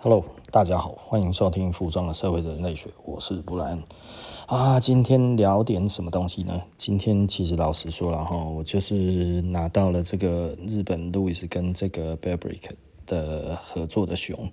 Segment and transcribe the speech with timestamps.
[0.00, 3.82] Hello，大家好，欢迎收听《服装的社会人类学》，我是布莱恩
[4.46, 4.78] 啊。
[4.78, 6.62] 今天聊点什么东西呢？
[6.76, 12.60] 今天其实老实说了哈，我就是拿到了这个日本路易斯跟这个 Burberry
[13.06, 14.48] 的合作的熊，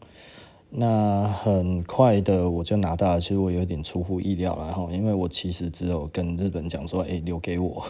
[0.71, 7.85] 那很快的我就拿到了，其实我有点出乎意料了哈，因为我其实只有跟日本讲说，哎，留给我。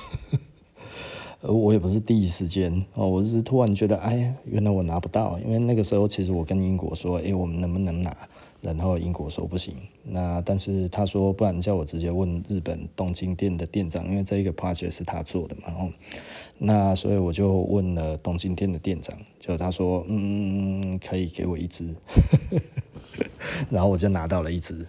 [1.42, 8.16] 而我也不是第一时间哦，我是突然觉得，哎，原来我拿不到，因为那个时候其实我跟英国说，哎，我们能不能拿？
[8.62, 9.76] 然后英国说不行。
[10.02, 15.72] 那但是他说，不然叫我直接问日本东京店的店长，因为这一个 project 是他做的嘛。
[15.78, 15.92] 哦，
[16.58, 21.94] 那所以我就问了东京店的店长，就他说，嗯，可以给我一只，
[23.70, 24.84] 然后我就拿到了一只，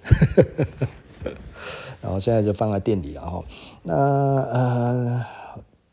[2.01, 3.45] 然后现在就放在店里了哈。
[3.83, 5.25] 那呃。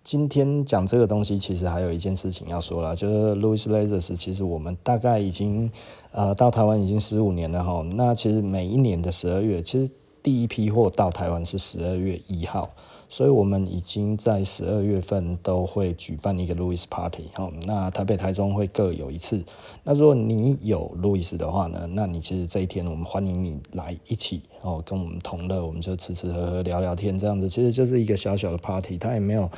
[0.03, 5.71] 今天讲这个东西，其实还有一件事情要说了，就是 Louis Lasers，其实我们大概已经
[6.11, 7.81] 呃到台湾已经十五年了哈。
[7.93, 9.89] 那其实每一年的十二月，其实
[10.21, 12.69] 第一批货到台湾是十二月一号。
[13.09, 19.43] 所以我们已经在十二月份都会举办一个 Louis Party 哈，那台北、台中会各有一次。
[19.83, 29.49] 那如果你有 Louis 的话呢，那你其实这一天我们欢迎你来一起哦，跟我们同乐，我们就吃吃喝喝聊聊天这样子，其实就是一个小小的 Party，它也没有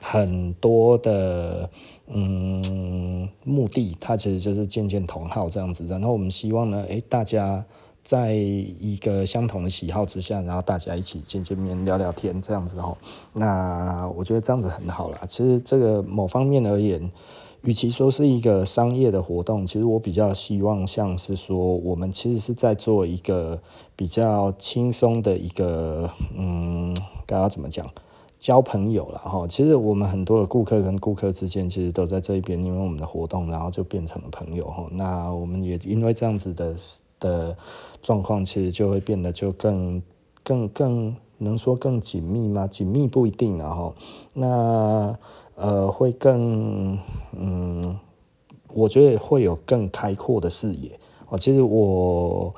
[0.00, 1.68] 很多的
[2.08, 5.86] 嗯目的，它其实就是见见同好这样子。
[5.86, 7.64] 然后我们希望呢，诶，大家。
[8.04, 12.94] 在一个相同的喜好之下，然后大家一起见见面、聊聊天，这样子哦。
[13.32, 15.20] 那我觉得这样子很好啦。
[15.26, 17.10] 其实这个某方面而言，
[17.62, 23.58] 与其说是一个商业的活动，其实我比较希望像是说，我们其实是在做一个
[23.96, 26.94] 比较轻松的一个，嗯，
[27.24, 27.88] 该要怎么讲，
[28.38, 29.46] 交朋友了哈。
[29.48, 34.86] 其实我们很多的顾客跟顾客之间，其实都在这一边，因为我们的活动，然后就变成了朋友哈。
[34.90, 36.76] 那我们也因为这样子的。
[37.24, 37.56] 的
[38.02, 40.02] 状况其实就会变得就更
[40.42, 42.66] 更更能说更紧密吗？
[42.66, 43.94] 紧密不一定，然后
[44.32, 45.18] 那
[45.54, 46.98] 呃会更
[47.32, 47.98] 嗯，
[48.72, 50.98] 我觉得会有更开阔的视野
[51.28, 51.38] 哦。
[51.38, 52.54] 其实我。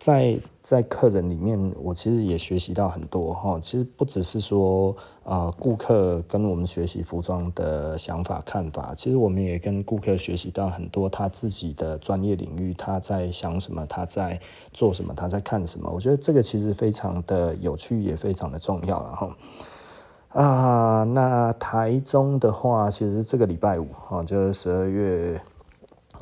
[0.00, 3.58] 在在客人里面，我其实也学习到很多哈。
[3.58, 14.38] 其实不只是说啊，顾客跟我们学习服装的想法看法，其实我们也跟顾客学习到很多他自己的专业领域，他在想什么，他在
[14.70, 15.90] 做什么，他在看什么。
[15.90, 19.36] 我觉得这个其实非常的有趣，也非常的重要了哈。
[20.34, 25.40] 啊，那台中的话，其实这个礼拜五啊，就是十二月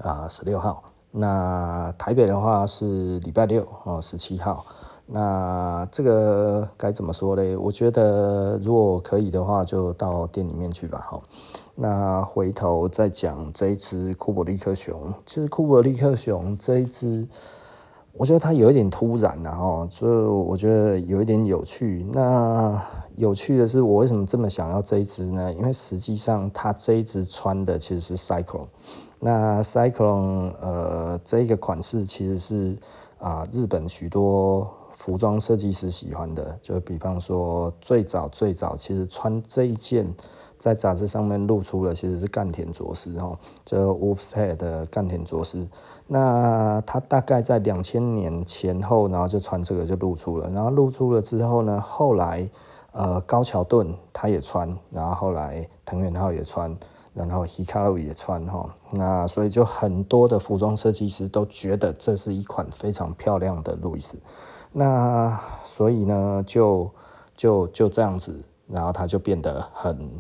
[0.04, 0.84] 啊十六号。
[1.18, 4.66] 那台北的话是礼拜六哦，十七号。
[5.06, 7.56] 那这个该怎么说嘞？
[7.56, 11.06] 我觉得如果可以的话，就到店里面去吧。
[11.08, 11.22] 好，
[11.74, 15.14] 那回头再讲这一只库伯利克熊。
[15.24, 17.26] 其实库伯利克熊这一只，
[18.12, 22.04] 我觉得它有一点突然，然后所以我觉得有一点有趣。
[22.12, 22.82] 那
[23.14, 25.50] 有趣的是，我为什么这么想要这一只呢？
[25.54, 28.66] 因为实际上它这一只穿的其实是 cycle。
[29.18, 32.76] 那 Cyclone 呃，这个款式其实是
[33.18, 36.56] 啊、日本许多服装设计师喜欢的。
[36.60, 40.14] 就比方说，最早最早其实穿这一件，
[40.58, 45.66] 在杂志上面露出了，其实是干田卓司哈，就 Wolf's Head 的干田卓司。
[46.06, 50.50] 那他大概在两千年前后，然后就穿这个就露出了。
[50.50, 52.48] 然后露出了之后呢，后来
[52.92, 56.76] 呃高桥盾他也穿，然后后来藤原浩也穿。
[57.16, 64.18] 然后 Hikaru 也穿哈，那所以就很多的服装设计师都觉得这是一款非常漂亮的路易斯，
[64.70, 66.90] 那所以呢就
[67.34, 68.38] 就就这样子，
[68.68, 70.10] 然后它就变得很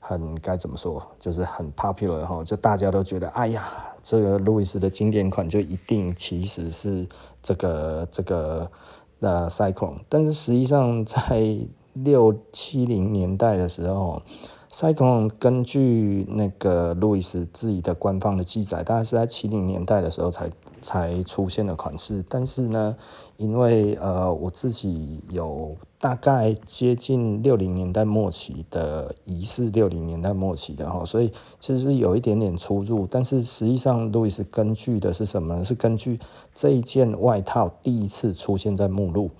[0.00, 3.68] 很该怎么说，就是很 popular 哈，就大家都觉得哎呀，
[4.02, 7.06] 这个路易斯的经典款就一定其实是
[7.42, 8.70] 这个这个
[9.20, 11.58] 呃 Cyclone，但是实际上在
[11.92, 14.22] 六七零年代的时候。
[14.70, 20.50] 赛贡根据那个路易斯自己的官方的记载，大概是在七零年代的时候才
[20.82, 22.22] 才出现的款式。
[22.28, 22.94] 但是呢，
[23.38, 33.06] 因为呃我自己有大概接近六零年代末期的疑似六零年代末期的哈，所以其实是有一点点出入。
[33.06, 35.64] 但是实际上，路易斯根据的是什么？
[35.64, 36.20] 是根据
[36.54, 39.30] 这一件外套第一次出现在目录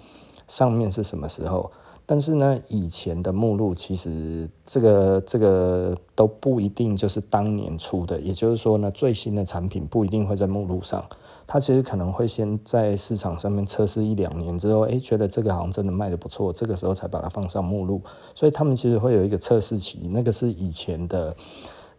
[0.49, 1.71] 上面是什么时候？
[2.11, 11.05] 但是呢，以前的目录其实这个这个都不一定就是当年出的，也就是说呢，最新的产品不一定会在目录上，
[11.47, 18.01] 它其实可能会先在市场上面测试一两年之后，哎，觉得这个好像真的卖得不错，这个时候才把它放上目录。
[18.35, 21.37] 所以他们其实会有一个测试期，那个是以前的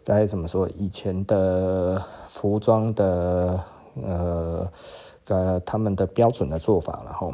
[0.03, 0.67] 该怎么说？
[0.75, 3.63] 以前的服装的
[4.01, 4.67] 呃。
[5.27, 7.31] 呃他们的标准的做法，然后。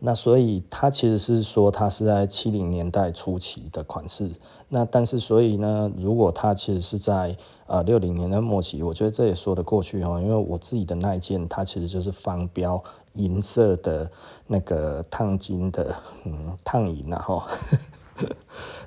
[0.00, 4.30] 那所以它其实是说它是在七零年代初期的款式，
[4.68, 7.36] 那但是所以呢，如果它其实是在
[7.66, 12.82] 呃六零年代末期，我觉得这也说得过去哦，因为我自己的那一件它其实就是方标
[13.12, 14.10] 银色的
[14.46, 15.94] 那个烫金的
[16.24, 17.42] 嗯烫银然后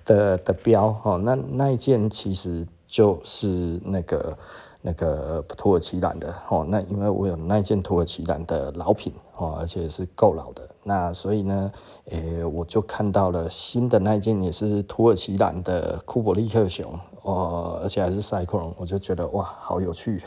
[0.04, 4.38] 的的标哦，那那一件其实就是那个。
[4.86, 11.72] 那个土耳其蓝的哦，那因为我有那件土耳其蓝的老品哦，而且是够老的，那所以呢，
[12.12, 16.88] 诶、我就看到了新的那一件也是土耳其蓝的库伯利克熊
[17.24, 20.22] 哦，而且还是赛克隆，我就觉得哇，好有趣，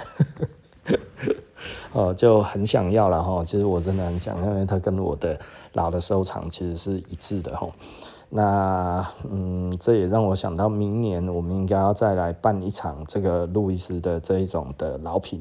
[1.93, 3.45] 哦，就很想要了哈。
[3.45, 5.39] 其实我真的很想，因为它跟我的
[5.75, 7.69] 老的收藏其实是一致的哈。
[8.29, 15.41] 那嗯，这也让我想到，明年我们应该要再来办一场这个路易斯的这一种的老品。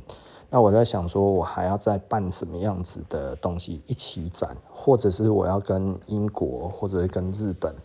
[0.56, 7.76] 那我在想说，我还要再办什么样子的东西一起展，或者是我要跟英国或者是跟日本，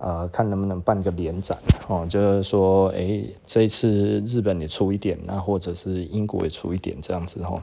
[0.00, 1.56] 呃，看能不能办个联展
[1.86, 7.62] 哦，就是说，哎，这一次日本也出一点，那或者是英国也出一点这样子哦。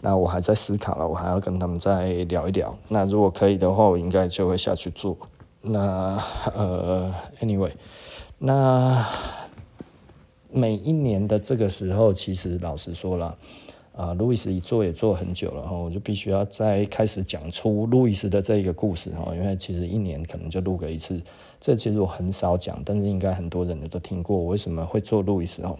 [0.00, 2.72] 那我还在思考了，我还要跟他们再聊一聊。
[2.86, 5.16] 那如果可以的话，我应该就会下去做。
[5.60, 6.16] 那
[6.54, 7.72] 呃，anyway，
[8.38, 9.04] 那
[10.52, 13.36] 每一年的这个时候，其实老实说了，
[13.98, 21.20] 啊，路易斯一做也做很久了哈，我就必须要再开始讲出路易斯的这一个故事哈，因为其实一年可能就录个一次，
[21.60, 25.76] 这其实我很少讲，但是应该很多人都听过我为什么会做路易斯哦。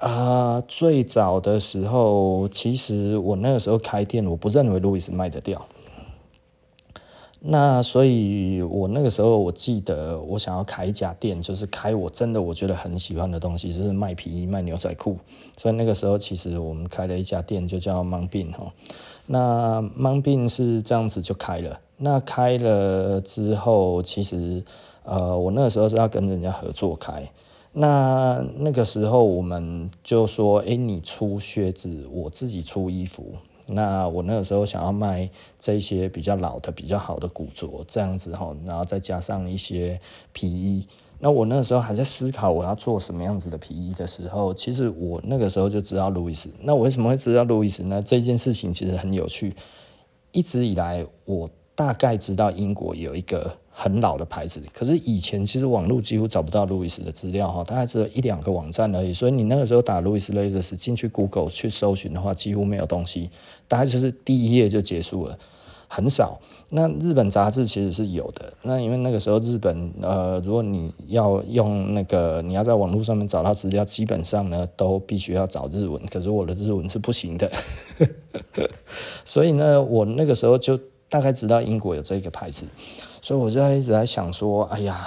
[0.00, 5.64] 啊，最早的时候，其实我那个时候开店，我不认为路易斯卖得掉。
[7.42, 15.16] 那所以，我那个时候我记得，我想要开一家店，就是开我真的我觉得很喜欢的东西，就是卖皮衣、卖牛仔裤。
[15.56, 18.70] 所以那个时候，其实我们开了一家店，就叫 Mangbin 哈。
[19.26, 21.80] 那 Mangbin 是这样子就开了。
[21.96, 24.62] 那开了之后，其实
[25.04, 27.30] 呃，我那个时候是要跟人家合作开。
[27.72, 33.24] 那那个时候我们就说，哎，你出靴子，我自己出衣服。
[33.70, 40.00] 那我那个时候想要卖这些比较老的、比较好的古着，这样子哈，然后再加上一些
[40.32, 40.86] 皮衣。
[41.18, 46.48] 那我那个时候还在思考我要做什么样子的皮衣的时候，其实我那个时候就知道路易斯。
[46.60, 48.02] 那我为什么会知道路易斯呢？
[48.02, 49.54] 这件事情其实很有趣。
[50.32, 53.59] 一直以来，我大概知道英国有一个。
[53.72, 59.14] 很老的牌子，可是以前其实网络几乎找不到路易斯的资料哈，大概只有一两个网站而已。
[59.14, 63.30] 所以你那个时候打路易斯雷泽斯进去 Google 去搜寻的话，几乎没有东西，
[63.68, 65.38] 大概就是第一页就结束了，
[65.88, 66.40] 很少。
[66.72, 77.50] 那日本杂志其实是有的，那因为那个时候日本呃，如果你要用那个你要在网络上面找到资料，基本上呢都必须要找日文，可是我的日文是不行的，
[79.24, 80.78] 所以呢，我那个时候就
[81.08, 82.66] 大概知道英国有这个牌子。
[83.22, 85.06] 所以我就一直在想说，哎呀，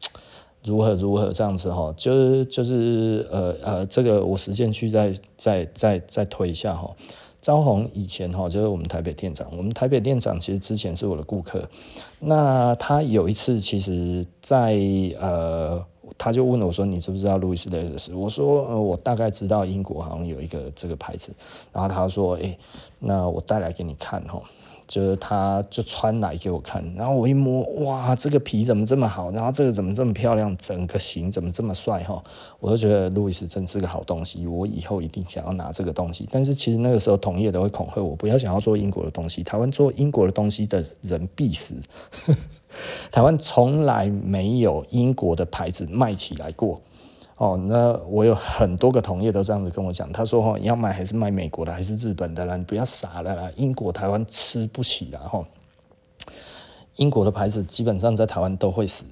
[0.64, 6.90] 如何如何这样子哈，就是就是呃呃，这个我时间去再再再再推一下哈。
[7.40, 11.66] 招红以前哈，就是我们台北店长，我们台北店长其实之前是我的顾客。
[12.18, 14.76] 那他有一次，其实在
[15.20, 15.82] 呃，
[16.18, 21.32] 他就问我说：“你知不知道路易斯雷斯？”我说：“呃，我大概知道英国好像有一个这个牌子。”
[21.72, 22.58] 然后他说：“哎、欸，
[22.98, 24.42] 那我带来给你看哈。”
[24.88, 29.30] 就是他，就穿来给我看，然后我一摸，哇，这个皮怎么这么好？
[29.30, 30.56] 然后这个怎么这么漂亮？
[30.56, 32.02] 整个型怎么这么帅？
[32.04, 32.24] 哈，
[32.58, 36.26] 我就觉得路易斯真是个好东西，我以后一定想要拿这个东西。
[36.32, 41.76] 但是其实那个时候同业都会恐吓我，不要想要做英国的东西，台湾做英国的东西的人必死。
[43.12, 46.80] 台湾从来没有英国的牌子卖起来过。
[47.38, 52.56] 哦，那我有很多个同业都这样子跟我讲，他说：“哦，你要买还是买美国的，还是日本的啦？
[52.56, 55.20] 你不要傻了啦，英国、台湾吃不起啦。
[55.32, 55.46] 哦，
[56.96, 59.04] 英国的牌子基本上在台湾都会死。”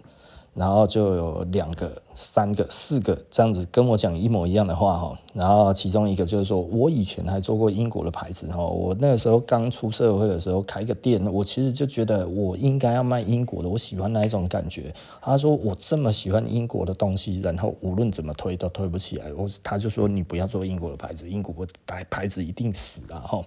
[0.57, 5.19] 然后就有两个、三个、四个这样子跟我讲一模一样的话哈。
[5.35, 8.65] 然后其中一个就是说，我以前还做过英国的牌子哈。
[8.65, 14.95] 我那个时候刚出社会的时候开个店，我其实就觉得我应该要卖英国的，我喜欢那一种感觉。
[15.21, 19.31] 他说我这么喜欢英国的东西，然后无论怎么推都推不起来。
[19.35, 21.73] 我他就说你不要做英国的牌子，英国的
[22.09, 23.45] 牌子一定死啊哈。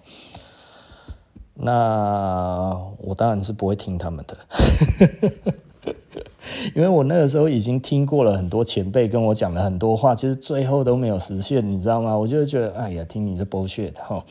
[1.55, 4.37] 那我当然是不会听他们的。
[6.75, 12.17] 因为我那个时候已经听过了很多前辈跟我讲了很多话，其实最后都没有实现，你知道吗？
[12.17, 14.23] 我就觉得，哎呀，听你这 bullshit 哈，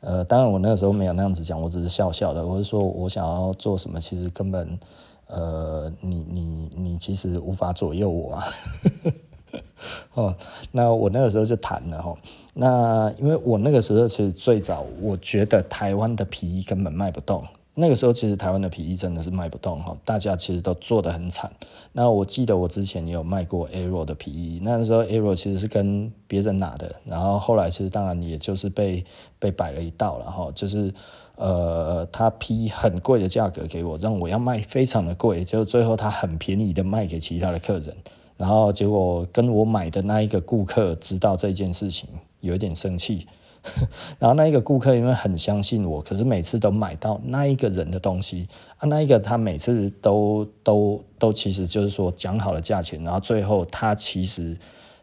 [0.00, 4.78] 呃，当然我那个时候没有那样子讲，我只是笑笑的，我是说我想要做什么，其实根本，
[5.26, 8.44] 呃，你你你其实无法左右我啊。
[10.14, 10.34] 哦，
[10.72, 12.14] 那我那个时候就谈了哈。
[12.54, 17.44] 那因为我那个时候其实最早，我觉得台湾的皮衣根本卖不动。
[17.78, 21.52] 那个时候其实台湾的皮衣真的是卖不动哈，大家其实都做得很惨。
[21.92, 29.04] 那我记得我之前也有卖过 Arrow 的皮衣，那时候 Arrow 其实是跟别人拿的，然后后来其实当然也就是被
[29.38, 30.92] 被摆了一道了哈，就是
[31.34, 37.94] 呃他批很贵的价格给我，让我要卖非常的贵，就最后他很便宜的卖给其他的客人，
[38.38, 42.08] 然后结果跟我买的那一个顾客知道这件事情，
[42.40, 43.26] 有一点生气。
[44.18, 54.56] 然后那一个顾客因为很相信我，可是每次都买到那一个人的东西啊，那一个他每次都都都其实就是说讲好了价钱，然后最后他其实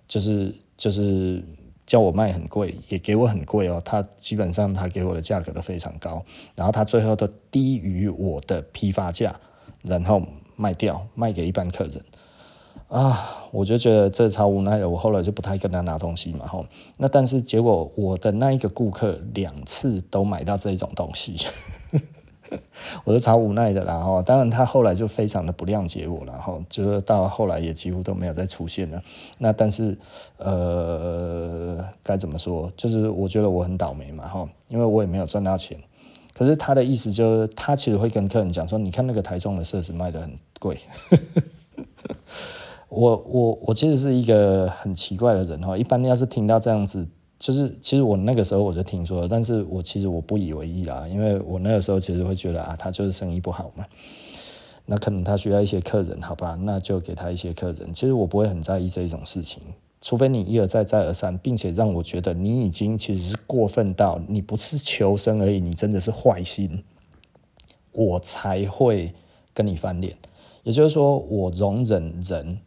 [0.08, 1.44] 就是就是
[1.86, 6.24] 叫我卖很贵，也给我很贵哦，他基本上他给我的价格都非常高，
[6.56, 9.36] 然后他最后都低于我的批发价，
[9.84, 10.22] 然后
[10.56, 12.02] 卖掉卖给一般客人。
[12.94, 16.64] 啊，我就觉得这超无奈的，我后来就不太跟他拿东西嘛，吼。
[16.98, 21.36] 那但是结果我的那一个顾客两次都买到这种东西，
[23.04, 24.22] 我就超无奈的啦，吼。
[24.22, 29.02] 当然他后来就非常的不谅解我了，吼，就是到后来也几乎都没有再出现了。
[29.40, 29.98] 那但是
[30.38, 32.72] 呃，该怎么说？
[32.78, 35.80] 就是我觉得我很倒霉嘛，吼，因为我也没有赚到钱。
[36.32, 40.78] 可是他的意思就是，他其实会跟客人讲说，你看那个台中的设施卖得很贵。
[42.96, 47.08] 我我我其实是一个很奇怪的人哈，一般要是听到这样子，
[47.40, 53.84] 就是其实我那个时候我就听说了，但是我其实我不以为意啦，因为我那个时候其实会觉得啊，他就是生意不好嘛，
[54.86, 57.92] 那可能他需要一些客人，好吧，那就给他一些客人。
[57.92, 59.64] 其实我不会很在意这一种事情，
[60.00, 66.84] 除非你一而再再而三，并且让我觉得你已经其实是过分到你不是求生而已，你真的是坏心，
[67.92, 69.16] 我才会
[69.52, 70.16] 跟你翻脸。
[70.62, 72.60] 也就是说，我容忍人。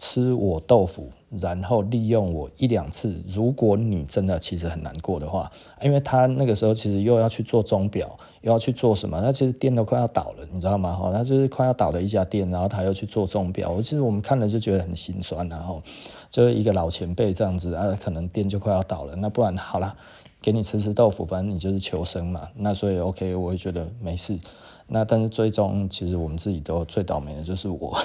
[0.00, 3.14] 吃我豆腐，然后利用我一两次。
[3.26, 5.52] 如果你真的其实很难过的话，
[5.82, 10.96] 因为他那个时候其实又要去做钟表，又要去做什么，他其实店都快要倒了，你知道吗？
[10.96, 13.70] 哈，他就是快要倒的一家店，然后他又去做钟表。
[13.70, 15.82] 我其实我们看了就觉得很心酸，然后
[16.30, 19.14] 就是一个老前辈这样子啊，可能店就快要倒了。
[19.16, 19.94] 那不然好了，
[20.40, 22.48] 给你吃吃豆腐，反正你就是求生嘛。
[22.56, 24.38] 那所以 OK，我也觉得没事。
[24.86, 27.96] 那但是最终其实我们自己都最倒霉的就是我。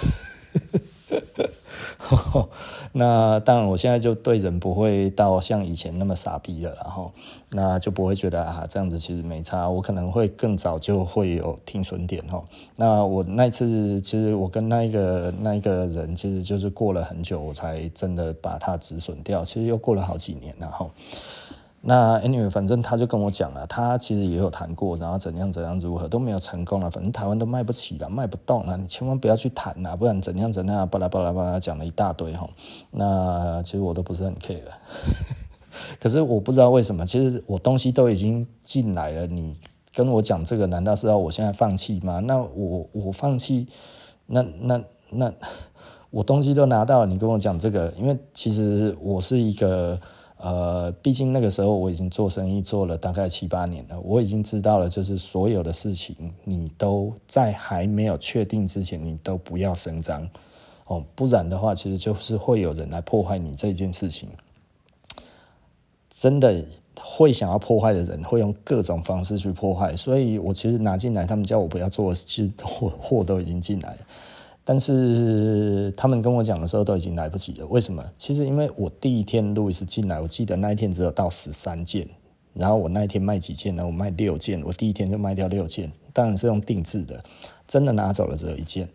[2.93, 7.11] 那当然，我现在就对人不会到像以前那么傻逼了，然后
[7.51, 9.67] 那就不会觉得啊这样子其实没差。
[9.67, 12.43] 我可能会更早就会有停损点哈。
[12.75, 19.43] 那我那次其实我跟那一个那一个人，其实就是过了很久，我才真的把它止损掉。
[19.43, 20.87] 其实又过了好几年了哈。
[21.87, 32.49] 那 anyway，反正他就跟我讲了，他其实也有谈过，然后怎样怎样如何都没有成功了，反正台湾都卖不起了，卖不动了，你千万不要去谈呐，不然怎样怎样，巴拉巴拉巴拉讲了一大堆哈。
[32.89, 34.61] 那其实我都不是很 care，
[36.01, 39.55] 可是我不知道为什么，其实我东西都已经进来了，你
[39.93, 42.19] 跟我讲这个，难道是要我现在放弃吗？
[42.19, 43.67] 那我我放弃，
[44.25, 45.31] 那那那
[46.09, 49.99] 我东西都拿到了，你跟我讲这个，因为其实我是一个。
[50.45, 60.29] 呃，毕竟那个时候我已经做生意做了大概七八年了，我已经知道了，就是所有的事情，你都在还没有确定之前，你都不要声张
[60.85, 64.29] 哦，不然的话，其实就是会有人来破坏你这件事情。
[66.11, 66.63] 真的
[67.01, 73.97] 会想要破坏的人，会用各种方式去破坏，所以我其实拿进来，他们叫我不要做，其实货货都已经进来了。
[74.67, 78.03] 但是他们跟我讲的时候都已经来不及了，为什么？
[78.17, 82.07] 其实因为我第一天路易斯进来，我记得那一天只有到十三件，
[82.51, 83.85] 然后我那一天卖几件呢？
[83.85, 87.23] 我卖六件，我第一天就卖掉六件，当然是用定制的，
[87.67, 88.89] 真的拿走了只有一件，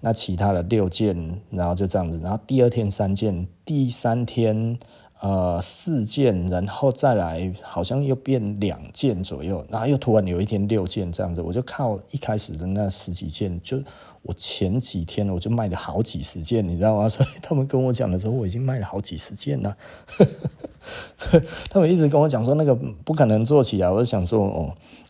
[0.00, 4.78] 那其他的六件，然后就这样子，然后第二天三件，第三天
[5.18, 13.82] 呃四件，然后再来好像又变两件左右，然后又突然有一天六件这样子，我就靠一开始的那十几件就。
[14.26, 17.06] 我前几天我就卖了好几十件，你知道吗？
[17.08, 19.76] 所以他们跟我讲的时候，我已经卖了好几十件了。
[21.70, 24.40] 他们一直跟我讲说那个不可能做起来，我就想说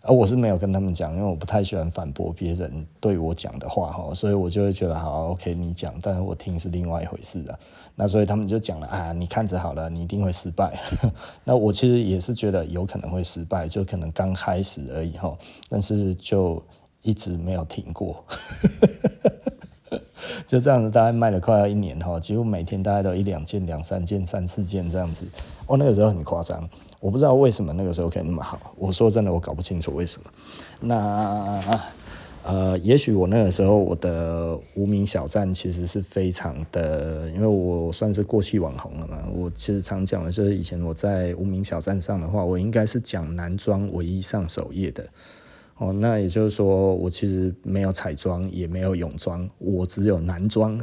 [0.03, 7.59] 哦，我是没有跟他们讲，因为我不太喜欢反驳别人对我讲的话哈，所以我就会觉得好，OK，你讲，但是我听是另外一回事啊。
[7.95, 10.79] 那所以他们就讲了啊，你看着好了，你一定会失败。
[11.45, 15.35] 那我其实也是觉得有可能会失败，就可能刚开始而已哈，
[15.71, 16.63] 但是就。
[17.07, 18.25] 一直没有停过，
[20.45, 25.25] 就这样子，大概卖了快要一年哈，几乎每天大概都一两件、两三件、三四件这样子。
[25.69, 28.73] 哦，那个时候很夸张，我不知道为什么那个时候可以那么好。
[28.77, 30.31] 我说真的，我搞不清楚为什么。
[30.81, 31.81] 那
[32.43, 39.19] 呃，也许我那个时候我的无名小站其实是非常的，因为我算是过气网红了嘛。
[39.33, 45.05] 我其实常讲的就是以前我在无名小站上的话，我应该是讲男装唯一上首页的。
[45.79, 50.79] 哦，那也就是说，我其实没有彩妆，也没有泳装，我只有男装，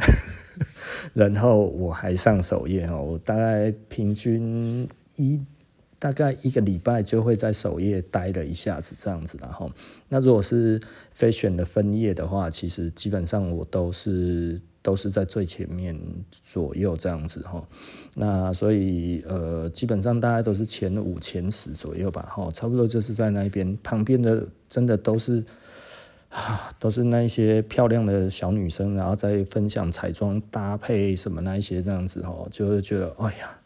[1.13, 5.41] 然后我还上首页哦，我大概平均一。
[6.03, 9.71] 大概一个礼拜就会在首页待了一下子这样子，然后
[10.09, 10.77] 那如果是
[11.17, 15.97] fashion 的分页的话，其实基本上我都是都是在最前面
[16.43, 17.65] 左右这样子哈。
[18.15, 25.41] 那所以呃，基本上大概都是前五、前十左右吧，哈，差不多就是在那边旁边的，真的都是
[26.27, 33.57] 啊， 都是那一些漂亮的小女生，然后在分享彩妆搭配什么那一些这样子哈，就会觉得哎呀。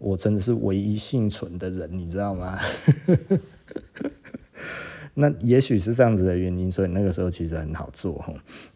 [0.00, 2.58] 我真的是唯一幸存的人，你知道吗？
[5.14, 8.24] 那也许是这样子的原因，所以那个时候其实很好做。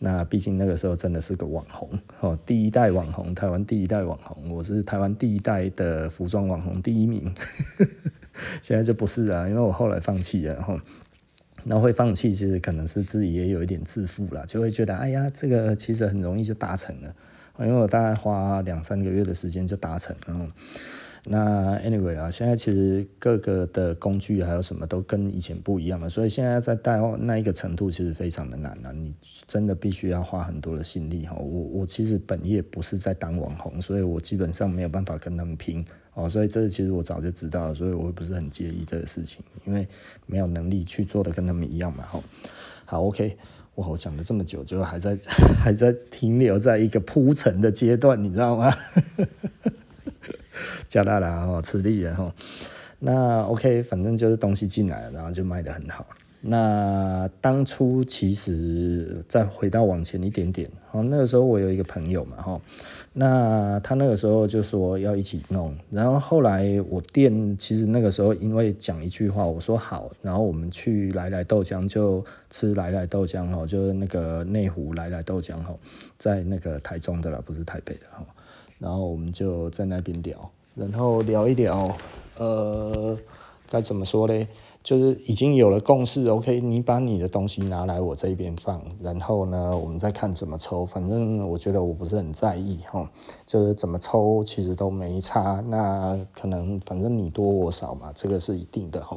[0.01, 1.89] 那毕竟那个时候真的是个网红
[2.21, 7.35] 哦，第一代网红，台湾第一代网红，我是台湾第一代的服装网红第一名。
[8.61, 10.79] 现在就不是了，因为我后来放弃了哈。
[11.65, 17.15] 那会放弃，其实可能是自己也有一点自负了，就会觉得哎呀，这个其实很容易就达成了，
[17.61, 20.51] 因为我大概花两三个月的时间就达成了。
[21.27, 29.15] 那 anyway 啊，现在其实各个的工具还有什么都跟以前不一样了，所以现在在带那一个程度其实非常的难了，你
[29.47, 31.35] 真的必须要花很多的心力哈。
[31.37, 39.89] 我我其实本业不是在当网红，所以我基本上没有办法跟他们拼哦，所以这其实我早就知道了，所以我也不是很介意这个事情，因为
[40.27, 42.21] 没有能力去做的跟他们一样嘛哈。
[42.85, 43.35] 好，OK，
[43.77, 45.19] 哇，我讲了这么久，就还在
[45.59, 48.71] 还在停留在一个铺陈的阶段，你知道吗？
[50.89, 52.35] 加大了哦，吃力了哈。
[53.01, 56.07] 那 OK，反正就是东西进来了，然后就卖得很好。
[56.47, 62.61] 那当初其实再回到往前一点点，哦，那个时候我有一个朋友嘛哈，
[63.15, 75.75] 那他那个时候就说要一起弄，然后后来我店其实那个时候因为讲一句话，我说好，然后我们去来来豆浆就吃来来豆浆哈，就是那个内湖来来豆浆哈，
[76.19, 78.23] 在那个台中的啦，不是台北的哈，
[78.85, 80.39] 然后我们就在那边聊。
[80.75, 81.91] 然后聊一聊，
[82.37, 83.17] 呃，
[83.71, 84.47] 该怎么说嘞？
[84.83, 90.85] 就是已经有了共识，OK，你把你的东西拿来我这边放，然后呢，我们再看怎么抽。
[90.85, 93.11] 反正我觉得我不是很在意哈，
[93.47, 95.65] 就是怎么抽其实都没差。
[95.69, 99.17] 那可能反正你多我少嘛，这个是一定的哈。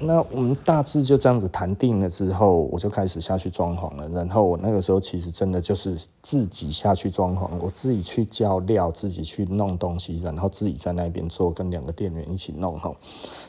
[0.00, 4.08] 那我们大致就这样子谈定了之后，我就开始下去装潢了。
[4.08, 12.94] 然后我那个时候其实真的就是自己下去装潢，我自己去叫料，自己去弄东西，然后自己在那边做，跟两个店员一起弄哈，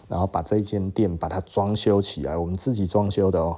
[0.08, 3.58] 然后把这间店把它装修起来，我们自己装修的哦。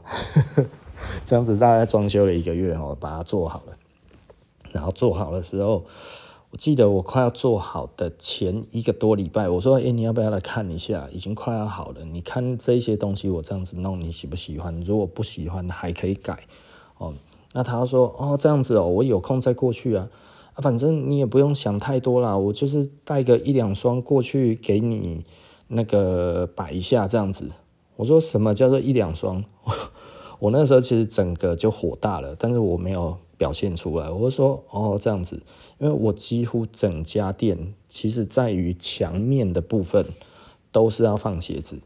[1.26, 3.78] 这样子大概装修了一个月哦，把它做好了。
[4.72, 5.84] 然后做好的时候。
[6.50, 11.10] 我记得我快要做好的前一个多礼拜，我说：“欸，你要不要来看一下？
[11.12, 12.06] 已经快要好了。
[12.06, 14.80] 你看这些东西，我这样子弄，你喜不喜欢？
[14.80, 16.46] 如果不喜欢，还可以改
[17.00, 17.14] 哦。”
[17.52, 20.08] 那他说：“哦，这样子哦，我有空再过去啊。
[20.54, 25.26] 啊，反正你也不用想太多啦，我就是带个一两双过去给你
[25.68, 27.52] 那个摆一下这样子。”
[27.98, 29.44] 我说：“什么叫做一两双？”
[30.40, 34.10] 我那时候其实整个就火大了，但是我没有表现出来。
[34.10, 35.42] 我说：“哦，这样子。”
[35.80, 40.06] 因为我几乎整家店，其实在于墙面的部分
[40.72, 41.78] 都是要放鞋子。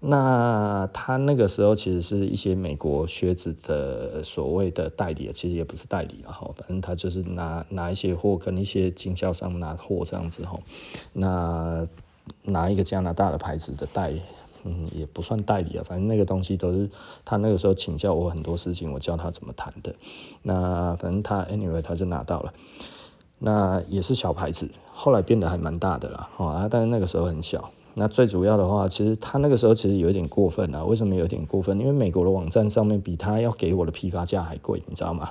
[0.00, 10.58] 那他那个时候其实是一些美国靴子的所谓的代理，其实也不是代理了哈，反正他就是拿拿一些货跟一些经销商拿货这样子哈。
[11.12, 11.86] 那
[12.42, 14.12] 拿一个加拿大的牌子的代，
[14.64, 16.88] 嗯，也不算代理啊，反正那个东西都是
[17.24, 19.94] 他那个时候请教我很多事情，我教他怎么谈的。
[20.42, 22.52] 那反正他 anyway 他就拿到了。
[23.38, 27.70] 那也是小牌子，后来变得还蛮大的啦，啊，但是那个时候很小。
[27.94, 30.82] 那最主要的话，其实他那个时候其实有一点过分啊。
[30.84, 31.78] 为什么有点过分？
[31.78, 35.30] 因为美国的网站上面比他要给我的批发价还贵，你知道吗？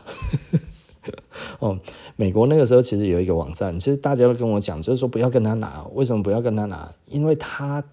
[1.58, 1.80] 哦，
[2.16, 5.84] 美国那个时候其实有一个网站，其实大家都跟我讲，就是说不要跟他拿。
[5.94, 6.94] 为什么不要跟他拿？
[7.08, 7.84] 因为他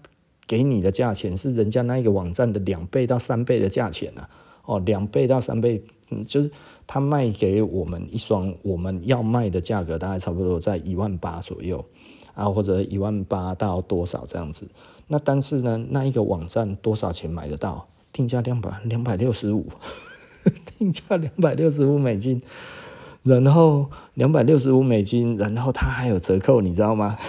[0.49, 4.27] 给你的价钱是人家那一个网站的两倍到三倍的价钱啊。
[4.65, 6.51] 哦，两倍到三倍，嗯，就是。
[6.91, 11.85] 他卖给我们一双，我们要卖的价格大概差不多在一万八左右
[12.33, 14.67] 啊，或者一万八到多少这样子。
[15.05, 17.87] 那但是呢，那一个网站多少钱买得到？
[18.11, 19.67] 定价两百两百六十五，
[20.79, 22.41] 定价两百六十五美金，
[23.21, 27.19] 然后两百六十五美金，然后它还有折扣，你知道吗？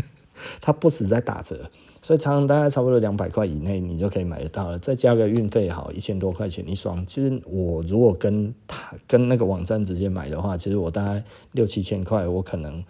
[0.60, 1.70] 它不止在打折。
[2.06, 7.04] 所以常常大概差不多两百块以内你就可以买得到了，再加个运费好一千多块钱一双。
[7.04, 12.84] 其实我如果跟他跟那个网站直接买的话，其实我大概六七千块，我可能。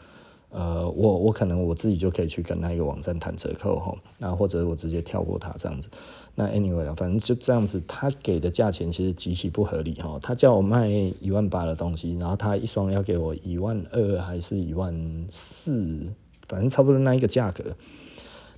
[0.50, 5.88] 呃，我我可能我自己就可以去跟那个网站谈折扣哈，那或者我直接跳过它这样子。
[6.34, 10.18] 那 anyway 反正就这样子，他给的价钱其实极其不合理哈。
[10.22, 14.94] 他叫我卖一万八的东西，然后他一双要给我一万二还是一万
[15.30, 16.06] 四，
[16.48, 17.64] 反正差不多那一个价格。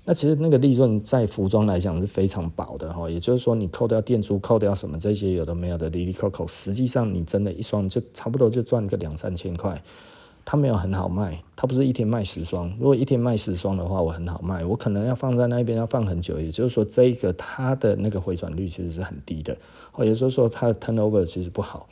[0.08, 9.78] 那其实那个利润在服装来讲是非常薄的哈，也就是说你扣掉店租、扣掉什么这些有的没有的哩哩扣扣，实际上你真的一双就差不多就赚个两三千块。
[10.46, 12.74] 它没有很好卖，它不是一天卖十双。
[12.78, 16.40] 如果一天卖十双的话，我很好卖，我可能要放在那边要放很久。
[16.40, 19.54] 也就是说，这个它的那个回转率其实是很低的，
[19.92, 21.86] 或也就是说它的 turnover 其实不好。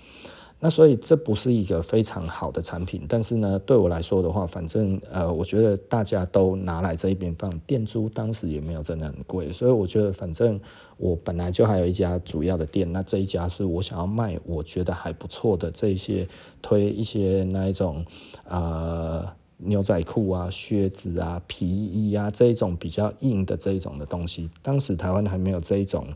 [0.58, 10.58] 那所以这不是一个非常好的产品，但是呢，对我来说的话，反正呃，我觉得大家都拿来这一边放，店租当时也没有真的很贵，所以我觉得反正
[10.96, 16.26] 我本来就还有一家主要的店，那这一家是我想要卖，我觉得还不错的这一些
[16.62, 18.02] 推一些那一种
[18.44, 26.06] 呃牛仔裤啊、靴子啊、皮衣啊这一种比较硬的这一种的东西，当时台湾还没有这一种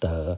[0.00, 0.36] 的。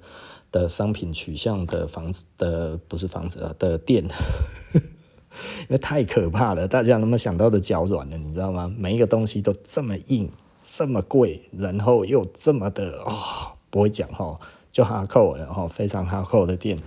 [0.55, 4.05] 的商品取向的房子的不是房子啊的店，
[4.73, 8.73] 因为太可怕了，大家能不能想到的脚软了，你知道吗？
[8.79, 10.31] 每一个东西都这么硬，
[10.65, 14.39] 这么贵，然后又这么的哦，不会讲哈，
[14.71, 16.79] 就哈扣，然后非常哈扣的店。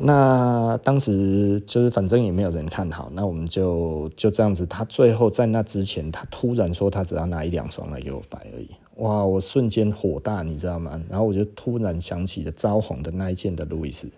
[0.00, 4.66] 那当时就是反正也没有人看好，那我们就就这样子。
[4.66, 8.68] 他最后在那之前，他突然说他只要拿一两双来给我摆而已。
[8.98, 9.24] 哇！
[9.24, 11.00] 我瞬间火大，你知道吗？
[11.08, 14.08] 然后我就突然想起了招红的那一件的路易斯，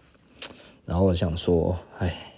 [0.86, 2.32] 然后我想说，哎，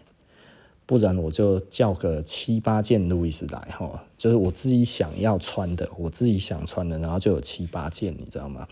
[0.85, 8.67] 不然我就叫个七八件路易斯来哈，就是我自己想要穿的，我自己想穿的，然后就有七八件，你知道吗？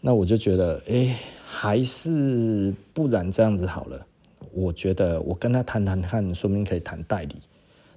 [0.00, 1.14] 那我就觉得，哎，
[1.44, 4.06] 还是不然这样子好了。
[4.54, 7.36] 我觉得我跟他谈谈看，说不定可以谈代理。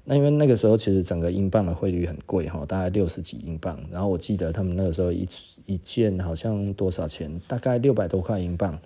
[0.05, 3.79] 那因为那个时候其实整个英镑的汇率很贵哈，大概六十几英镑。
[3.89, 5.27] 然后我记得他们那个时候一
[5.65, 8.77] 一件好像多少钱，大概六百多块英镑。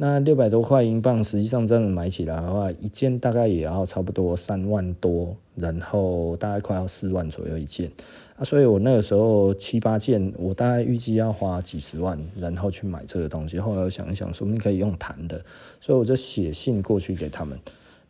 [0.00, 7.90] 那六百多块英镑，实际上真的买起来的话，一件大概也要差不多三万多，然后大概快要四万左右一件。
[8.36, 13.58] 啊，所以我那个时候七八件，我大概预计要花几十万，然后去买这个东西。
[13.58, 15.44] 后来我想一想，说不定可以用谈的，
[15.80, 17.58] 所以我就写信过去给他们。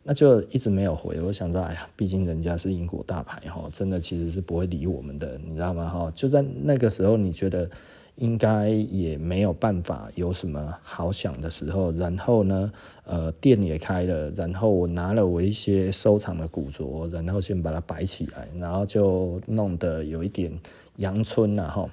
[0.03, 5.87] 那就一直没有回，我想说，哎呀，毕竟人家是英国大牌哈，真的其实是不会理我们的，你知道吗？
[5.87, 7.69] 哈，就在那个时候，你觉得
[8.15, 12.71] 应该也没有办法有什么好想的时候，然后呢，
[13.03, 20.51] 呃，店也开了，然后我拿了我一些收藏的古着，然后先把它摆起来，然后就弄得有一点
[20.95, 21.89] 阳春了哈，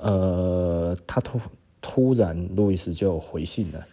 [0.00, 1.40] 呃，他突
[1.80, 3.84] 突然路易斯就回信了。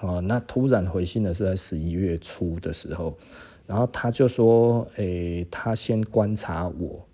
[0.00, 3.16] 哦，那突然回信的是在十一月初的时候，
[3.66, 7.06] 然后他就说，诶、他先观察我，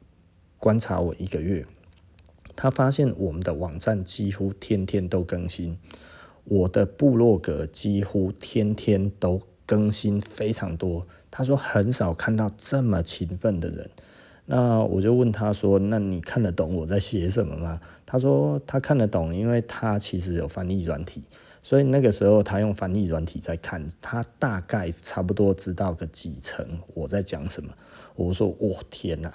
[0.59, 1.64] 观察我一个月，
[2.57, 5.79] 他发现我们的网站几乎天天都更新，
[6.45, 13.88] 我的部落格几乎天天都更新非常多，他说很少看到这么勤奋的人，
[14.47, 17.81] 那我就问他说，那你看得懂我在写什么吗？
[18.05, 21.23] 他说他看得懂，因为他其实有翻译软体。
[21.62, 27.70] 所以那个时候，他用翻译软体在看，他大概差不多知道个几成我在讲什么。
[28.16, 29.33] 我说：“我天哪！”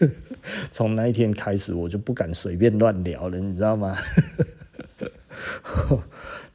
[0.72, 3.96] 从那一天开始，我就不敢随便乱聊了，你知道吗？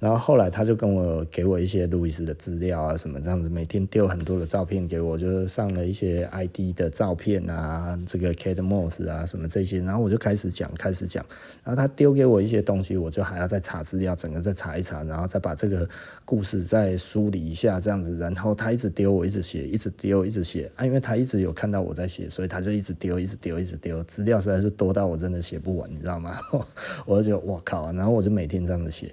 [0.05, 11.25] 然后后来他就跟我给我一些路易斯的资料啊，什么这样子，每天丢很多的照片给我，就是上了一些 ID 的照片啊，这个 Kate Moss 啊，什么这些，然后我就开始讲，开始讲，
[11.63, 15.89] 然后他丢给我一些东西，我就还要再查资料，整个再查一查，然后再把这个
[16.23, 26.37] 故事再梳理一下，这样子，然后他一直丢，我一直写，一直丢，一直写啊，因为他一直有看到我在写，所以他就一直丢，一直丢，一直丢，资料实在是多到我真的写不完，你知道吗？
[27.07, 29.11] 我就觉得我靠，然后我就每天这样子写。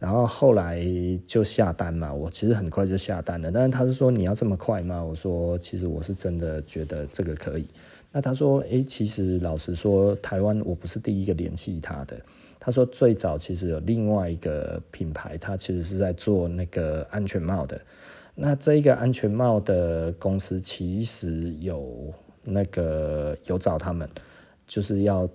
[0.00, 0.82] 然后后来
[1.26, 3.52] 就下单嘛，我其实很快就下单了。
[3.52, 5.04] 但是他是说，你要这么快吗？
[5.04, 7.68] 我说其实我是真的觉得这个可以。
[8.10, 12.18] 那他说，诶，其实老实说，台湾我不是第一个联系他的。
[12.58, 17.78] 他说最早其实有另外一个品牌，他其实是在做那个安全帽的。
[18.34, 22.10] 那这一个安全帽的公司其实有
[22.42, 24.08] 那个有找他们，
[24.66, 25.28] 就是要。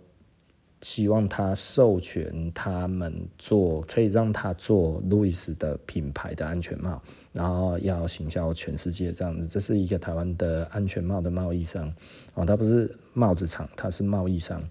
[0.85, 7.01] 希望他授权他们做，可以让他做路易斯的品牌的安全帽，
[7.33, 9.47] 然后要行销全世界这样子。
[9.47, 11.91] 这是一个台湾的安全帽的贸易商
[12.35, 14.61] 哦，他不是帽子厂，他是贸易商。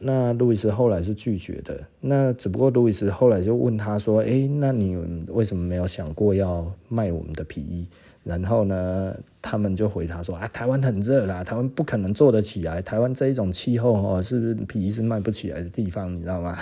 [0.00, 1.80] 那路易斯后来是拒绝的。
[2.00, 4.96] 那只不过路易斯后来就问他说：“诶，那你
[5.28, 7.86] 为什么没有想过要卖我们的皮衣？”
[8.22, 12.82] 然后呢，他们就回答说：“啊，台湾很热啦，台湾不可能做得起来。
[12.82, 16.14] 台湾这一种气候哦，是不是皮衣是卖不起来的地方？
[16.14, 16.56] 你知道吗？”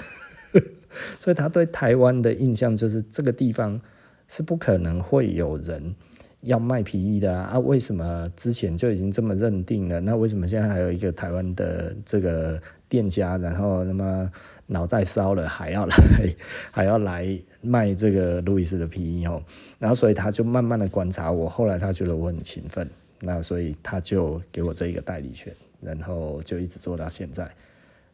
[1.21, 3.81] 所以他对台湾的印象就是这个地方
[4.27, 5.95] 是不可能会有人。
[6.43, 7.59] 要卖皮衣的啊，啊？
[7.59, 10.01] 为什么之前就已经这么认定了？
[10.01, 14.31] 那为什么现在还有一个台湾的这个店家，然后那么
[14.67, 15.97] 脑袋烧了还要来
[16.73, 19.43] 还要来卖这个路易斯的皮衣哦？
[19.79, 22.89] 然后所以他就慢慢的观察我，后来他觉得我很勤奋，
[23.21, 27.51] 那所以他就给我这一个代理权，然后就一直做到现在。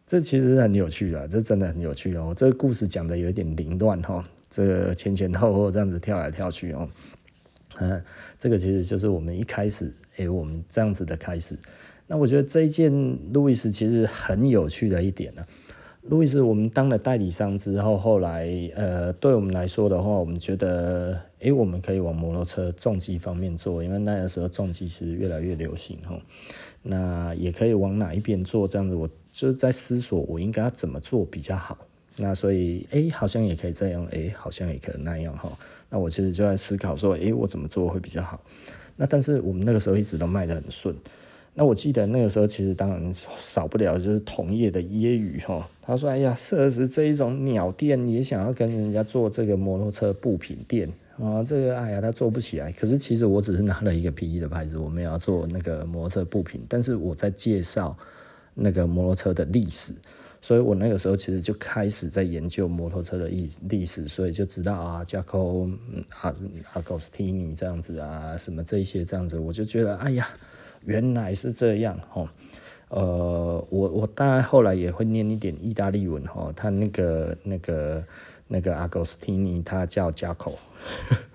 [0.06, 2.34] 这其实很有趣的，这真的很有趣哦。
[2.36, 6.88] 这个故事讲的有点凌乱哈，这个前前后后这样子跳来跳去哦。
[7.78, 8.02] 嗯，
[8.38, 11.58] 这个其实就是我们一开始，诶，我们这样子的开始。
[12.06, 12.92] 那我觉得这一件
[13.32, 15.44] 路易斯其实很有趣的一点呢、
[16.02, 26.20] 路易斯，我们当了代理商之后，后来呃，对我们来说的话，我们觉得，诶，我们可以往摩托车重机方面做，因为那个时候重机其实越来越流行哈。
[26.82, 28.68] 那也可以往哪一边做？
[28.68, 31.78] 这样子，我就是在思索，我应该要怎么做比较好。
[32.18, 35.50] 那所以，诶，好像也可以这样，诶，好像也可以那样哈。
[35.88, 38.38] 那我其实就在思考说，诶，我怎么做会比较好？
[38.96, 40.94] 那但是我们那个时候一直都卖得很顺。
[41.54, 45.68] 那我记得那个时候其实当然少不了就是同业的揶揄哈。
[45.82, 50.88] 他说，哎呀，设实这一种鸟店也想要跟人家做这个摩托车部品店
[51.18, 52.72] 啊，这个哎呀他做不起来。
[52.72, 57.96] 可是其实我只是拿了一个皮衣的牌子，我没有要做那个摩托车部品，但是我在介绍
[58.54, 59.92] 那个摩托车的历史。
[60.40, 65.72] 所以我那个时候其实就开始在研究摩托车的历历史，所以就知道啊，Jaco
[66.10, 66.34] 啊
[66.74, 70.28] ，Agostini 这样子啊，什么这些这样子，我就觉得哎呀，
[70.84, 72.28] 原来是这样哦。
[72.88, 78.04] 呃，我我当然后来也会念一点意大利文哈，他那个那个
[78.46, 80.56] 那个 Agostini 他叫加口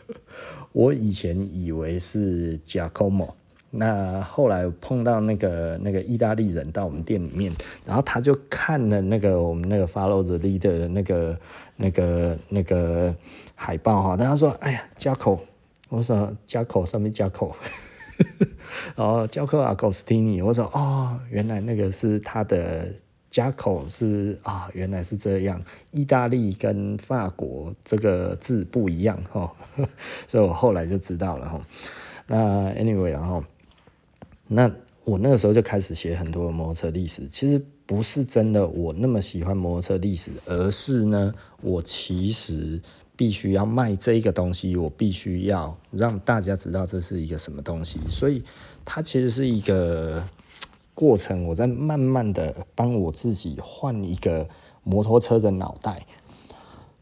[0.71, 3.35] 我以前以为是加可莫。
[3.71, 7.53] 那后来碰到那个那个意大利人到我们店里面，
[7.85, 11.37] 然后他就看了那个我们那个 Follow the Leader 的那个
[11.75, 13.13] 那个那个
[13.53, 15.39] 海报哈，他说：“哎呀，加口，
[15.89, 17.55] 我说加口上面加口，
[18.95, 22.87] 然后加口阿古斯蒂尼，我说哦，原来那个是他的
[23.29, 29.51] 加口是啊，原来是这样，意大利跟法国这个字不一样哈，
[30.27, 31.61] 所以我后来就知道了哈。
[32.27, 33.43] 那 Anyway 然后。
[34.51, 34.67] 那
[35.03, 42.81] 我那个时候就开始写很多摩托车历史，其实不是真的我那么喜欢摩托车历史，而是呢，我其实
[43.19, 48.41] 必须要卖这一个东西，我必须要让大家知道这是一个什么东西，所以
[48.85, 50.23] 它其实是一个
[50.93, 54.47] 过程，我在慢慢的帮我自己换一个
[54.85, 56.05] 摩托车的脑袋，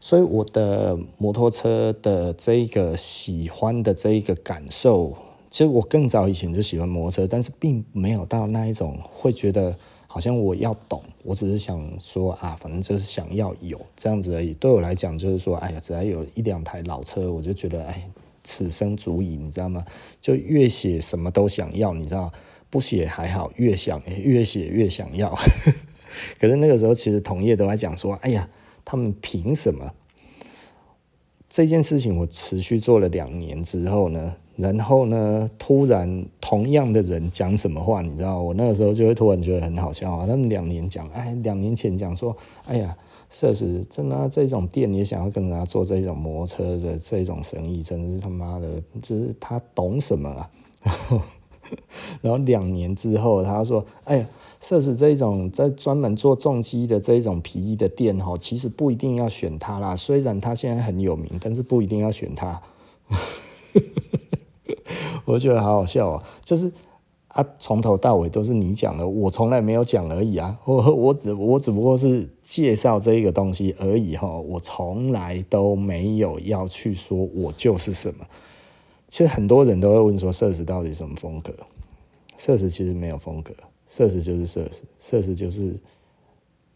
[0.00, 5.16] 所以我的摩托车的这一个喜欢的这一个感受。
[5.50, 9.78] 其实我更早以前就喜欢摩托车，但是并没有到那一种会觉得
[10.10, 14.54] 好像我要懂，我只是想说啊，反正就是想要有这样子而已。
[14.54, 18.10] 对我来讲，就是说，哎呀，只要有一两台老车，我就觉得哎，
[18.42, 19.84] 此生足矣，你知道吗？
[20.18, 22.32] 就越写什么都想要，你知道，
[22.70, 25.38] 不写还好，越想越写越想要。
[26.40, 28.48] 可是那个时候，其实同业都在讲说，哎呀，
[28.86, 29.92] 他们凭什么？
[31.50, 40.26] 这件事情我持续做了两年之后呢，然后呢，突然同样的人讲什么话，你知道，我那个时候就会突然觉得很好笑啊。
[40.26, 42.96] 他们两年讲，哎，两年前讲说，哎呀，
[43.30, 50.50] 设实真的这种店也想要跟人家做这种摩车的这种生意，真的是他妈的，就是他懂什么啊？
[52.20, 54.28] 然后两年之后，他说，哎呀。
[54.60, 59.94] 设使这种在专门做重机的这一种皮衣的店哈，其实不一定要选它啦。
[59.94, 62.60] 虽然它现在很有名，但是不一定要选它。
[65.28, 66.72] 我觉得好好笑啊，就是
[67.28, 70.58] 啊，从头到尾都是你讲的，我从来没有讲而已啊。
[70.64, 78.24] 我我只我只不过是介绍这个东西而已哈，我从来都没有要去说我就是什么。
[79.08, 81.52] 其实很多人都会问说，设使到底什么风格？
[82.36, 83.52] 设使其实没有风格。
[83.86, 85.74] 设实就是设实，设实就是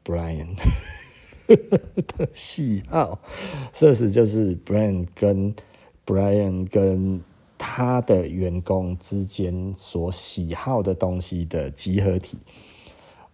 [0.05, 0.49] Brian
[1.47, 3.19] 的喜好，
[3.73, 5.55] 设实就是 Brian 跟
[6.07, 7.21] Brian 跟
[7.65, 12.37] 他的员工之间所喜好的东西的集合体。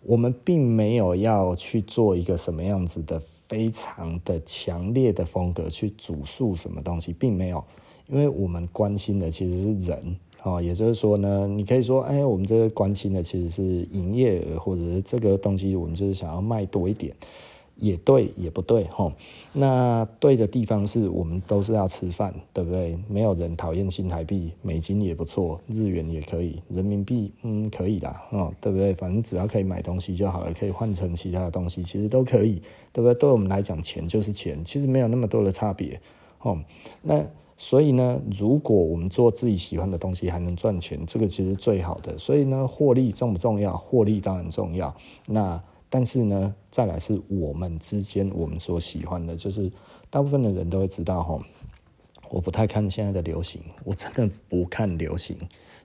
[0.03, 7.65] 我们并没有要去做一个什么样子的非常的强烈的风格去主述什么东西，并没有，
[8.09, 17.15] 因为我们关心的其实是人，哦，也就是说呢，你可以说，哎，我们这个关心的其实是营业额，或者是这个东西，我们就是想要卖多一点。
[17.79, 19.13] 也对，也不对，吼。
[19.53, 22.99] 那对的地方是我们都是要吃饭，对不对？
[23.09, 28.93] 没有人讨厌新台币，美金也不错，日元也可以，人民币嗯可以的，哦，对不对？
[28.95, 32.61] 反正只要可以买东西就好了，可以换成其他的东西，其实都可以，
[32.93, 33.15] 对不对？
[33.15, 36.01] 对我们来讲，钱就是钱，其实没有那么多的差别，
[36.43, 36.59] 哦。
[37.03, 37.25] 那
[37.57, 42.17] 所以呢，如果我们做自己喜欢的东西还能赚钱，这个其实最好的。
[42.17, 43.77] 所以呢，获利重不重要？
[43.77, 44.95] 获利当然重要。
[45.27, 45.61] 那
[45.91, 49.71] 但是呢，再来是我们之间我们所喜欢的，就是
[50.11, 51.39] 大部分的人都会知道哈，
[52.31, 55.37] 我不太看现在的流行，我真的不看流行，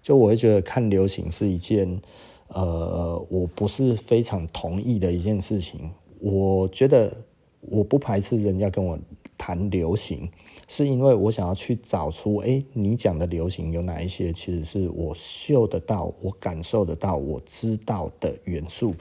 [0.02, 2.02] 就我会觉得看流行是一件，
[2.50, 5.90] 呃，我不是非常同意的一件事情。
[6.20, 7.16] 我觉得
[7.62, 9.00] 我不排斥人家跟我
[9.38, 10.30] 谈流行，
[10.68, 18.94] 是因为我想要去找出，哎，你讲的流行有哪一些，其实是我嗅得到、我感受得到、我知道的元素。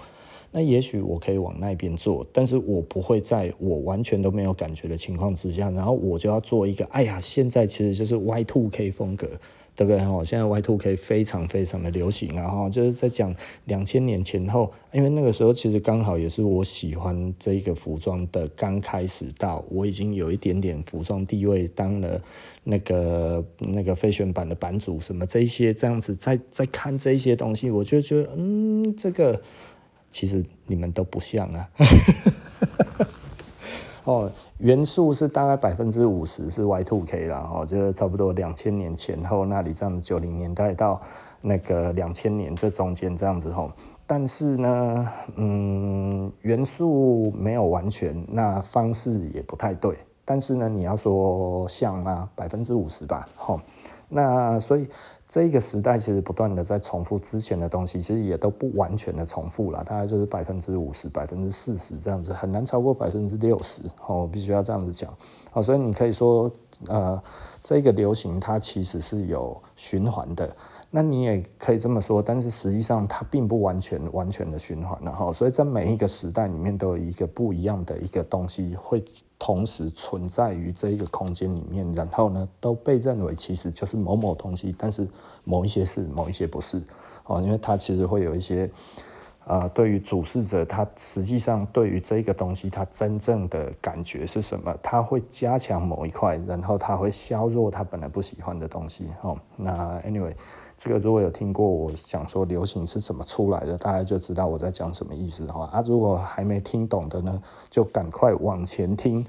[0.54, 9.26] 那也许我可以往那边做，但是我不会在我完全都没有感觉的情况之下，然后我就要做一个，哎呀，现在其实就是 Y2K 风格，
[9.74, 9.98] 对不对？
[10.04, 13.34] 哈，现在 Y2K 非常非常的流行啊，哈，就是在讲
[13.64, 22.20] 两千年前后，因为那个时候其实刚好也是我喜欢这个服装的刚开始到，我已经有一点点服装地位，当了
[22.62, 29.40] 那个那个 fashion 版的版主，什么这些这样子，在在看这些东西，我就觉得，嗯，这个。
[30.12, 31.68] 其实你们都不像啊，
[34.04, 41.00] 哦，元素是大概百分之五十是 Y2K 啦，哦，就是差不多两千年前后那里这样子，九零年代到
[41.40, 43.72] 那个两千年这中间这样子吼，
[44.06, 52.28] 但是呢，嗯，元素没有完全，那方式也不太对，但是呢，你要说像吗？
[52.36, 53.60] 百分之五十吧，吼，
[54.12, 54.86] 那所以。
[55.28, 63.80] 这个时代其实不断的在重复之前的东西，其实也都不完全的重复了，大概就是百分之五十、百分之四十这样子，很难超过百分之六十。
[64.06, 65.10] 哦，我必须要这样子讲。
[65.50, 66.52] 好，所以你可以说，
[66.88, 67.22] 呃，
[67.62, 70.54] 这个流行它其实是有循环的。
[70.94, 79.02] 那你也可以这么说，但是实际上它并不完全完全的循环，然后，所以在每一个时代里面都有一个不一样的一个东西会
[79.38, 85.08] 同时存在于这一个空间里面，然后呢，都被认为其实就是某某东西，但是
[85.44, 86.82] 某一些是，某一些不是，
[87.24, 88.70] 哦，因为它其实会有一些，
[89.46, 94.76] 呃，对于主事者，他实际上对于这个东西，他真正的感觉是什么？
[94.82, 100.34] 他会加强某一块，然后他会削弱他本来不喜欢的东西，哦，那 anyway。
[100.82, 105.80] 这个如果有听过我讲说流行是怎么出来的，大家就知道我在讲什么意思哈啊！
[105.86, 107.40] 如果还没听懂的呢，
[107.70, 109.24] 就赶快往前听，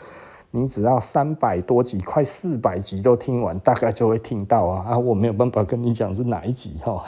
[0.52, 4.98] 你只要三百多集，快四百集都听完，大概就会听到啊啊！
[4.98, 7.02] 我没有办法跟你讲是哪一集哈，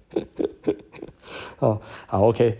[1.60, 2.58] 哦，好，OK。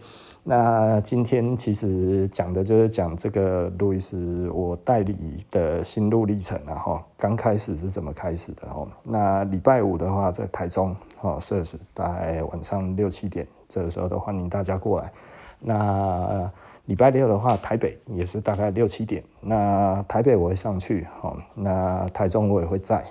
[0.49, 8.87] 那今天其实讲的就是讲这个路易斯我代理的心路历程，然后刚开始是怎么开始的哦。
[9.03, 15.13] 那礼拜五的话在台中哦，设置大概晚上六七点，这个时候都欢迎大家过来。
[15.59, 16.49] 那
[16.85, 19.25] 礼拜六的话，台北也是大概六七点。
[19.41, 23.05] 那台北我会上去哦，那台中我也会在，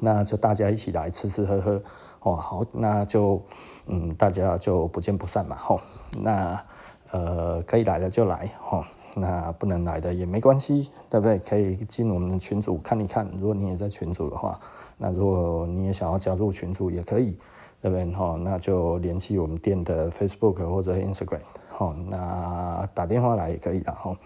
[0.00, 1.82] 那就大家一起来吃吃喝喝。
[2.20, 3.40] 哦，好，那就
[3.86, 5.80] 嗯，大家就不见不散嘛，吼。
[6.20, 6.62] 那
[7.10, 8.84] 呃，可以来的就来，吼。
[9.16, 11.38] 那不能来的也没关系，对不对？
[11.38, 13.28] 可以进我们的群组看一看。
[13.40, 14.60] 如果你也在群组的话，
[14.96, 17.36] 那如果你也想要加入群组也可以，
[17.80, 18.12] 对不对？
[18.12, 21.94] 吼，那就联系我们店的 Facebook 或者 Instagram，吼。
[22.08, 24.16] 那打电话来也可以的，吼。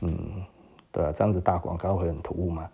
[0.00, 0.44] 嗯，
[0.90, 2.68] 对，这样子打广告会很突兀吗？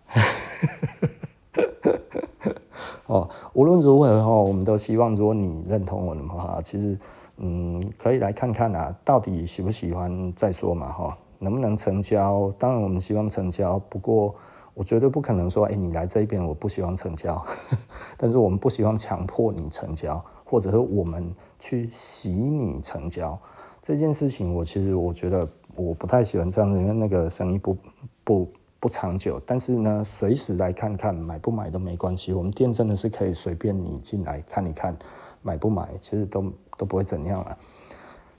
[3.10, 6.96] 哦，无论如何哈，我们都希望，如果你认同我的话，其实，
[7.38, 12.52] 嗯，可以来看看啊，到底喜不喜欢再说嘛哈，能不能成交？
[12.56, 14.32] 当然我们希望成交，不过
[14.74, 17.44] 我绝对不可能说，哎，你来这边我不希望成交，
[18.16, 23.36] 但是我们不希望强迫你成交，或者是我们去洗你成交
[23.82, 27.76] 这件事情，我其实我觉得我不太喜欢这样子，因为那个生意不
[28.22, 28.48] 不。
[28.80, 32.32] 不长久，但是呢，随时来看看，买不买都没关系。
[32.32, 34.96] 我们店真的是可以随便你进来看一看，
[35.42, 37.56] 买不买其实都都不会怎样啊。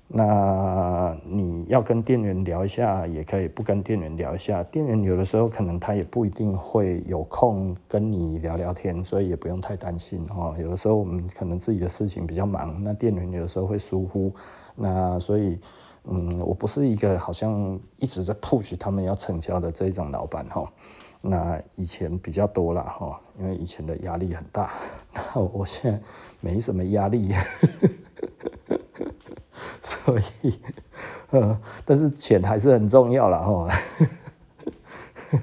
[0.07, 4.63] 那你要跟店员聊一下也可以，不跟店员聊一下。
[4.63, 10.55] 店员有的时候可能他也不一定会有空跟你聊聊天，所以也不用太担心哦。
[10.57, 14.33] 有的时候我们可能自己的事情比较忙，那店员有的时候会疏忽，
[14.75, 15.59] 那所以。
[16.05, 20.67] 嗯，我不是一个好像一直在 push 他们要成交的这种老板哈。
[21.21, 24.71] 那以前比较多了哈，因为以前的压力很大。
[25.13, 26.01] 那我现在
[26.39, 27.31] 没什么压力，
[29.83, 30.59] 所以，
[31.29, 33.67] 呃，但是钱还是很重要了哈。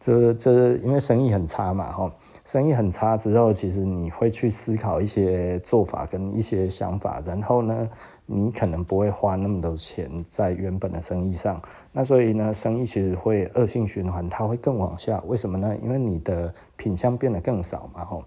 [0.00, 2.12] 这这因为生意很差嘛哈。
[2.44, 7.88] 生意很差之后，其实你会去思考一些做法跟一些想法，然后呢，
[8.26, 11.62] 你可能不会花那么多钱在原本的生意上。
[11.92, 15.22] 那所以呢，生意其实会恶性循环，它会更往下。
[15.26, 15.76] 为什么呢？
[15.82, 18.24] 因为你的品相变得更少嘛，吼。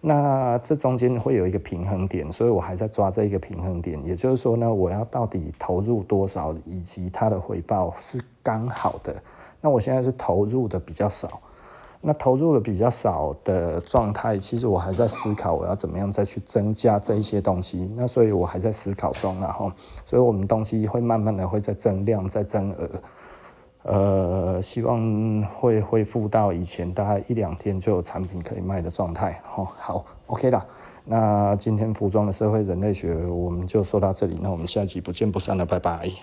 [0.00, 3.98] 那这中间会有一个平衡点，所以我还在抓这一个平衡点。
[4.04, 9.14] 也就是说呢，我要到底投入多少，以及它的回报是刚好的。
[9.60, 11.40] 那我现在是投入的比较少。
[12.06, 17.90] 那投入的比较少的状态，其实我还在思考我要怎么样再去增加这一些东西。
[17.96, 19.72] 那所以我还在思考中，然后，
[20.04, 22.90] 所以我们东西会慢慢的会再增量、再增额，
[23.84, 29.40] 呃，希望会恢复到以前大概一两天就有产品可以卖的状态。
[29.42, 30.64] 好，好，OK 啦。
[31.06, 36.14] 那今天服装的社会人类学我们就说到这里，那我们下集不见不散了，拜拜。